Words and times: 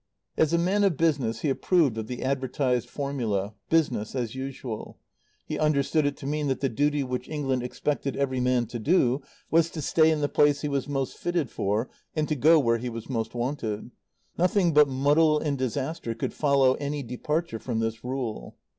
As 0.35 0.51
a 0.51 0.57
man 0.57 0.83
of 0.83 0.97
business 0.97 1.41
he 1.41 1.49
approved 1.51 1.95
of 1.95 2.07
the 2.07 2.23
advertised 2.23 2.89
formula: 2.89 3.53
"Business 3.69 4.15
as 4.15 4.33
Usual." 4.33 4.97
He 5.45 5.59
understood 5.59 6.07
it 6.07 6.17
to 6.17 6.25
mean 6.25 6.47
that 6.47 6.59
the 6.59 6.69
duty 6.69 7.03
which 7.03 7.29
England 7.29 7.61
expected 7.61 8.17
every 8.17 8.39
man 8.39 8.65
to 8.65 8.79
do 8.79 9.21
was 9.51 9.69
to 9.69 9.79
stay 9.79 10.09
in 10.09 10.21
the 10.21 10.27
place 10.27 10.61
he 10.61 10.67
was 10.67 10.87
most 10.87 11.17
fitted 11.19 11.51
for 11.51 11.87
and 12.15 12.27
to 12.27 12.35
go 12.35 12.57
where 12.57 12.79
he 12.79 12.89
was 12.89 13.11
most 13.11 13.35
wanted. 13.35 13.91
Nothing 14.39 14.73
but 14.73 14.89
muddle 14.89 15.37
and 15.37 15.55
disaster 15.55 16.15
could 16.15 16.33
follow 16.33 16.73
any 16.79 17.03
departure 17.03 17.59
from 17.59 17.77
this 17.77 18.03
rule. 18.03 18.55